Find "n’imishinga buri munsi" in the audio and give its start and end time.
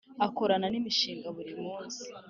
0.69-2.01